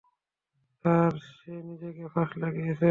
Sir, 0.85 1.13
সে 1.31 1.53
নিজেকে 1.63 2.03
ফাঁস 2.07 2.29
লাগিয়েছে। 2.37 2.79